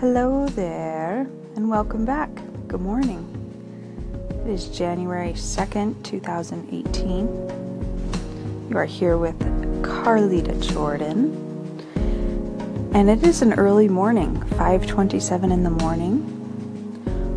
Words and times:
Hello 0.00 0.48
there, 0.48 1.28
and 1.56 1.68
welcome 1.68 2.06
back. 2.06 2.30
Good 2.68 2.80
morning. 2.80 3.22
It 4.30 4.48
is 4.48 4.68
January 4.68 5.34
2nd, 5.34 6.02
2018. 6.02 7.28
You 8.70 8.78
are 8.78 8.86
here 8.86 9.18
with 9.18 9.38
Carlita 9.82 10.58
Jordan. 10.72 11.36
And 12.94 13.10
it 13.10 13.22
is 13.24 13.42
an 13.42 13.52
early 13.52 13.90
morning, 13.90 14.42
5:27 14.56 15.52
in 15.52 15.64
the 15.64 15.68
morning. 15.68 16.20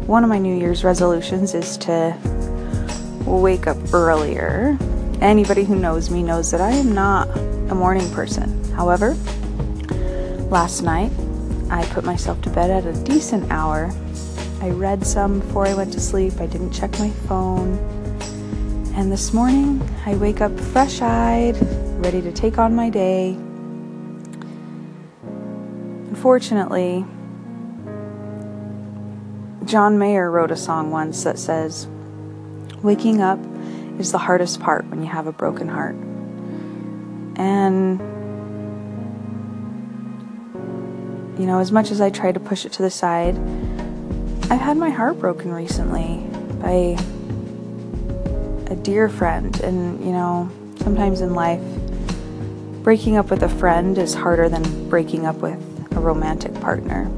One 0.07 0.23
of 0.23 0.29
my 0.29 0.39
New 0.39 0.55
Year's 0.55 0.85
resolutions 0.85 1.53
is 1.53 1.75
to 1.79 2.15
wake 3.25 3.67
up 3.67 3.75
earlier. 3.93 4.77
Anybody 5.19 5.65
who 5.65 5.75
knows 5.75 6.09
me 6.09 6.23
knows 6.23 6.49
that 6.51 6.61
I 6.61 6.71
am 6.71 6.93
not 6.93 7.27
a 7.69 7.75
morning 7.75 8.09
person. 8.11 8.63
However, 8.71 9.17
last 10.49 10.81
night 10.81 11.11
I 11.73 11.83
put 11.85 12.03
myself 12.03 12.39
to 12.43 12.51
bed 12.51 12.69
at 12.69 12.85
a 12.85 12.93
decent 13.03 13.51
hour. 13.51 13.91
I 14.61 14.69
read 14.69 15.03
some 15.07 15.39
before 15.39 15.65
I 15.65 15.73
went 15.73 15.91
to 15.93 15.99
sleep. 15.99 16.39
I 16.39 16.45
didn't 16.45 16.71
check 16.71 16.91
my 16.99 17.09
phone. 17.27 17.79
And 18.95 19.11
this 19.11 19.33
morning, 19.33 19.81
I 20.05 20.13
wake 20.15 20.39
up 20.39 20.57
fresh 20.59 21.01
eyed, 21.01 21.57
ready 22.05 22.21
to 22.21 22.31
take 22.31 22.59
on 22.59 22.75
my 22.75 22.91
day. 22.91 23.31
Unfortunately, 26.09 27.03
John 29.65 29.97
Mayer 29.97 30.29
wrote 30.29 30.51
a 30.51 30.55
song 30.55 30.91
once 30.91 31.23
that 31.23 31.39
says, 31.39 31.87
Waking 32.83 33.19
up 33.19 33.39
is 33.97 34.11
the 34.11 34.19
hardest 34.19 34.59
part 34.59 34.85
when 34.91 35.01
you 35.01 35.09
have 35.09 35.25
a 35.25 35.31
broken 35.31 35.69
heart. 35.69 35.95
And 37.35 37.99
you 41.37 41.47
know, 41.47 41.59
as 41.59 41.71
much 41.71 41.89
as 41.89 41.99
I 41.99 42.09
try 42.09 42.31
to 42.31 42.39
push 42.39 42.65
it 42.65 42.71
to 42.73 42.83
the 42.83 42.91
side, 42.91 43.35
I've 44.51 44.59
had 44.59 44.77
my 44.77 44.91
heart 44.91 45.19
broken 45.19 45.51
recently 45.51 46.17
by 46.61 46.95
a 48.71 48.75
dear 48.75 49.09
friend. 49.09 49.59
And, 49.61 50.03
you 50.05 50.11
know, 50.11 50.49
sometimes 50.77 51.21
in 51.21 51.33
life, 51.33 51.61
breaking 52.83 53.17
up 53.17 53.31
with 53.31 53.41
a 53.41 53.49
friend 53.49 53.97
is 53.97 54.13
harder 54.13 54.47
than 54.47 54.89
breaking 54.89 55.25
up 55.25 55.37
with 55.37 55.59
a 55.95 55.99
romantic 55.99 56.53
partner. 56.61 57.09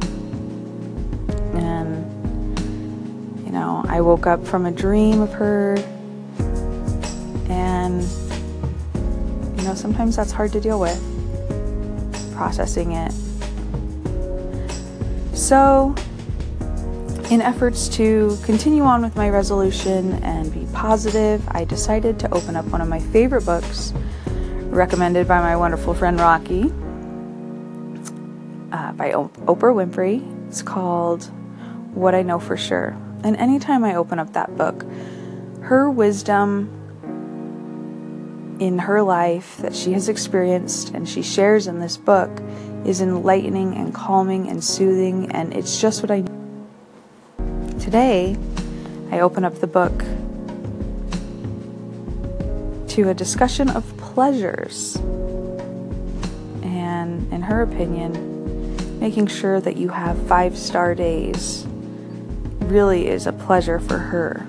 And, 1.53 2.58
you 3.45 3.52
know, 3.52 3.84
I 3.88 4.00
woke 4.00 4.28
up 4.28 4.45
from 4.45 4.66
a 4.66 4.72
dream 4.72 5.22
of 5.22 5.34
her, 5.34 5.75
and, 7.50 8.02
you 9.58 9.64
know, 9.64 9.73
sometimes 9.75 10.16
that's 10.16 10.31
hard 10.31 10.53
to 10.53 10.62
deal 10.62 10.80
with, 10.80 11.02
processing 12.36 12.94
it 12.94 13.14
so, 15.36 15.94
in 17.30 17.41
efforts 17.41 17.89
to 17.89 18.38
continue 18.44 18.83
on 18.83 19.02
with 19.02 19.16
my 19.16 19.30
resolution 19.30 20.14
and 20.23 20.53
be 20.53 20.66
positive, 20.73 21.44
I 21.50 21.66
decided 21.66 22.19
to 22.19 22.33
open 22.33 22.55
up 22.55 22.66
one 22.66 22.81
of 22.81 22.88
my 22.88 23.00
favorite 23.00 23.45
books 23.45 23.94
recommended 24.75 25.28
by 25.28 25.39
my 25.41 25.56
wonderful 25.56 25.94
friend 25.94 26.19
Rocky 26.19 26.72
uh, 28.72 28.91
by 28.94 29.11
o- 29.13 29.31
Oprah 29.45 29.73
Winfrey. 29.73 30.47
It's 30.47 30.61
called 30.61 31.25
What 31.94 32.16
I 32.16 32.22
Know 32.22 32.39
for 32.39 32.58
Sure. 32.58 32.95
And 33.23 33.36
anytime 33.38 33.83
I 33.83 33.95
open 33.95 34.19
up 34.19 34.33
that 34.33 34.56
book, 34.56 34.86
her 35.61 35.89
wisdom 35.89 36.84
in 38.59 38.80
her 38.80 39.02
life 39.02 39.58
that 39.58 39.75
she 39.75 39.94
has 39.94 40.09
experienced 40.09 40.89
and 40.89 41.08
she 41.08 41.22
shares 41.22 41.67
in 41.67 41.80
this 41.80 41.98
book 41.98 42.42
is 42.86 43.02
enlightening 43.02 43.75
and 43.75 43.94
calming 43.94 44.47
and 44.47 44.64
soothing, 44.64 45.31
and 45.31 45.53
it's 45.53 45.81
just 45.81 46.03
what 46.03 46.12
I 46.12 46.22
need. 46.22 47.80
Today, 47.81 48.38
I 49.12 49.20
open 49.20 49.44
up 49.44 49.59
the 49.59 49.67
book 49.67 49.97
to 52.90 53.09
a 53.09 53.13
discussion 53.13 53.69
of 53.69 53.85
pleasures. 53.97 54.96
And 56.63 57.31
in 57.34 57.41
her 57.41 57.62
opinion, 57.63 59.00
making 59.00 59.28
sure 59.28 59.59
that 59.62 59.78
you 59.78 59.90
have 59.90 60.18
five 60.28 60.57
star 60.57 60.96
days 60.96 61.66
really 62.59 63.07
is 63.07 63.28
a 63.28 63.34
pleasure 63.34 63.80
for 63.80 63.97
her. 63.97 64.47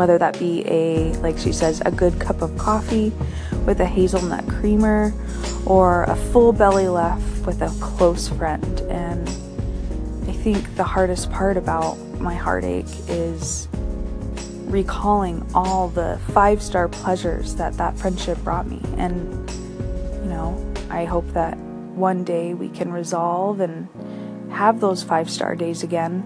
Whether 0.00 0.16
that 0.16 0.38
be 0.38 0.64
a, 0.66 1.12
like 1.18 1.36
she 1.36 1.52
says, 1.52 1.82
a 1.84 1.90
good 1.90 2.18
cup 2.18 2.40
of 2.40 2.56
coffee 2.56 3.12
with 3.66 3.80
a 3.80 3.84
hazelnut 3.84 4.48
creamer 4.48 5.12
or 5.66 6.04
a 6.04 6.16
full 6.16 6.54
belly 6.54 6.88
laugh 6.88 7.22
with 7.44 7.60
a 7.60 7.68
close 7.80 8.26
friend. 8.26 8.80
And 8.88 9.28
I 10.26 10.32
think 10.32 10.74
the 10.76 10.84
hardest 10.84 11.30
part 11.30 11.58
about 11.58 11.98
my 12.18 12.34
heartache 12.34 12.88
is 13.08 13.68
recalling 14.68 15.46
all 15.54 15.88
the 15.88 16.18
five 16.32 16.62
star 16.62 16.88
pleasures 16.88 17.56
that 17.56 17.74
that 17.74 17.98
friendship 17.98 18.38
brought 18.38 18.66
me. 18.66 18.80
And, 18.96 19.50
you 20.22 20.30
know, 20.30 20.56
I 20.88 21.04
hope 21.04 21.28
that 21.34 21.58
one 21.58 22.24
day 22.24 22.54
we 22.54 22.70
can 22.70 22.90
resolve 22.90 23.60
and 23.60 23.86
have 24.50 24.80
those 24.80 25.02
five 25.02 25.28
star 25.28 25.54
days 25.54 25.82
again 25.82 26.24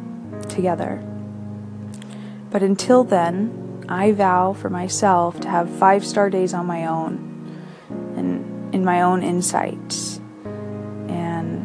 together. 0.49 1.03
But 2.53 2.63
until 2.63 3.03
then, 3.03 3.64
I 3.89 4.13
vow 4.13 4.53
for 4.55 4.71
myself 4.71 5.41
to 5.41 5.49
have 5.49 5.69
five 5.69 6.05
star 6.07 6.31
days 6.31 6.55
on 6.55 6.67
my 6.67 6.87
own 6.87 7.31
and 8.17 8.75
in 8.75 8.85
my 8.85 9.03
own 9.03 9.23
insights. 9.23 10.21
And 11.09 11.65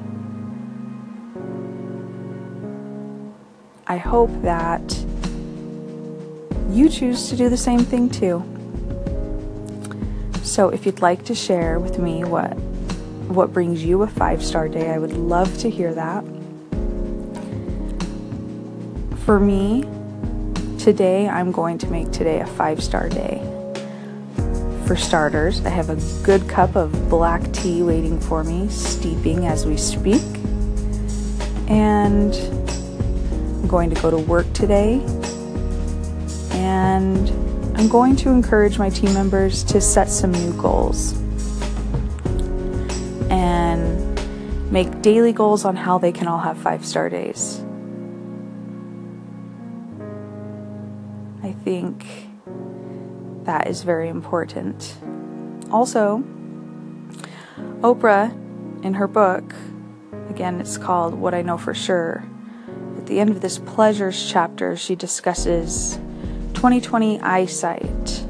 I 3.87 3.97
hope 3.97 4.29
that 4.41 4.81
you 6.69 6.89
choose 6.89 7.29
to 7.29 7.35
do 7.35 7.49
the 7.49 7.57
same 7.57 7.79
thing 7.79 8.09
too. 8.09 8.43
So 10.43 10.69
if 10.69 10.85
you'd 10.85 11.01
like 11.01 11.25
to 11.25 11.35
share 11.35 11.79
with 11.79 11.99
me 11.99 12.23
what 12.23 12.53
what 13.29 13.53
brings 13.53 13.83
you 13.83 14.01
a 14.01 14.07
5-star 14.07 14.69
day, 14.69 14.89
I 14.89 14.97
would 14.97 15.13
love 15.13 15.55
to 15.59 15.69
hear 15.69 15.93
that. 15.93 16.23
For 19.19 19.39
me, 19.39 19.85
today 20.79 21.27
I'm 21.27 21.51
going 21.51 21.77
to 21.79 21.87
make 21.87 22.11
today 22.11 22.39
a 22.39 22.45
5-star 22.45 23.09
day. 23.09 23.43
For 24.87 24.95
starters, 24.95 25.63
I 25.65 25.69
have 25.69 25.89
a 25.89 25.97
good 26.23 26.47
cup 26.47 26.75
of 26.75 27.09
black 27.09 27.51
tea 27.51 27.83
waiting 27.83 28.19
for 28.19 28.43
me, 28.43 28.69
steeping 28.69 29.45
as 29.45 29.65
we 29.65 29.75
speak. 29.75 30.23
And 31.67 32.33
I'm 32.33 33.67
going 33.67 33.93
to 33.93 34.01
go 34.01 34.09
to 34.09 34.17
work 34.17 34.51
today. 34.53 35.01
And 36.53 37.29
I'm 37.77 37.89
going 37.89 38.15
to 38.15 38.29
encourage 38.29 38.79
my 38.79 38.89
team 38.89 39.13
members 39.13 39.63
to 39.65 39.81
set 39.81 40.09
some 40.09 40.31
new 40.31 40.53
goals 40.53 41.13
and 43.29 44.71
make 44.71 45.01
daily 45.01 45.33
goals 45.33 45.65
on 45.65 45.75
how 45.75 45.97
they 45.97 46.11
can 46.11 46.27
all 46.27 46.39
have 46.39 46.57
five 46.57 46.85
star 46.85 47.09
days. 47.09 47.63
I 51.41 51.51
think 51.51 52.05
that 53.45 53.67
is 53.67 53.83
very 53.83 54.09
important. 54.09 54.97
Also, 55.71 56.23
Oprah, 57.81 58.31
in 58.83 58.93
her 58.95 59.07
book, 59.07 59.53
again, 60.29 60.59
it's 60.59 60.77
called 60.77 61.13
What 61.13 61.33
I 61.33 61.41
Know 61.41 61.57
for 61.57 61.73
Sure. 61.73 62.25
At 62.97 63.07
the 63.07 63.19
end 63.19 63.29
of 63.29 63.41
this 63.41 63.57
pleasures 63.59 64.29
chapter, 64.29 64.75
she 64.75 64.95
discusses 64.95 65.95
2020 66.55 67.19
eyesight. 67.21 68.25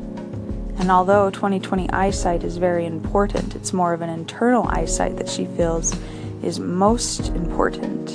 And 0.77 0.91
although 0.91 1.29
2020 1.31 1.89
eyesight 1.89 2.43
is 2.43 2.57
very 2.57 2.85
important, 2.85 3.55
it's 3.55 3.73
more 3.73 3.93
of 3.93 4.01
an 4.01 4.09
internal 4.09 4.67
eyesight 4.67 5.17
that 5.17 5.27
she 5.27 5.45
feels 5.45 5.95
is 6.43 6.59
most 6.59 7.29
important. 7.29 8.11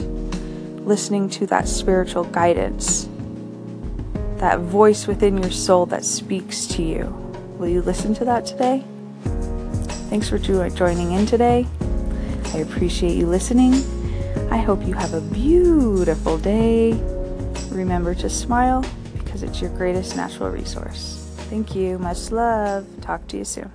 Listening 0.86 1.28
to 1.30 1.46
that 1.46 1.68
spiritual 1.68 2.24
guidance 2.24 3.08
that 4.38 4.60
voice 4.60 5.06
within 5.06 5.42
your 5.42 5.50
soul 5.50 5.86
that 5.86 6.04
speaks 6.04 6.66
to 6.66 6.82
you. 6.82 7.04
Will 7.58 7.68
you 7.68 7.82
listen 7.82 8.14
to 8.14 8.24
that 8.24 8.46
today? 8.46 8.84
Thanks 10.10 10.28
for 10.28 10.38
joining 10.38 11.12
in 11.12 11.26
today. 11.26 11.66
I 12.52 12.58
appreciate 12.58 13.16
you 13.16 13.26
listening. 13.26 13.74
I 14.50 14.58
hope 14.58 14.86
you 14.86 14.94
have 14.94 15.14
a 15.14 15.20
beautiful 15.20 16.38
day. 16.38 16.92
Remember 17.70 18.14
to 18.14 18.30
smile 18.30 18.84
because 19.14 19.42
it's 19.42 19.60
your 19.60 19.70
greatest 19.70 20.16
natural 20.16 20.50
resource. 20.50 21.20
Thank 21.50 21.74
you. 21.74 21.98
Much 21.98 22.30
love. 22.30 22.86
Talk 23.00 23.26
to 23.28 23.38
you 23.38 23.44
soon. 23.44 23.70